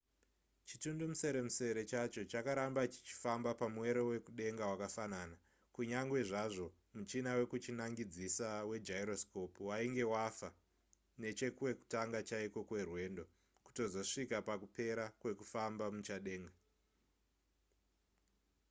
chitundumuseremusere 0.67 1.81
chacho 1.91 2.21
chakaramba 2.31 2.81
chichifamba 2.93 3.51
pamwero 3.61 4.01
wekudenga 4.11 4.63
wakafanana 4.71 5.35
kunyange 5.75 6.19
zvazvo 6.29 6.67
muchina 6.95 7.29
wekuchinangidzisa 7.39 8.47
wegyroscope 8.69 9.57
wainge 9.69 10.03
wafa 10.13 10.49
nechekwekutanga 11.21 12.19
chaiko 12.29 12.59
kwerwendo 12.69 13.23
kutozosvika 13.65 14.37
pakupera 14.49 15.03
kwekufamba 15.21 15.85
muchadenga 15.95 16.53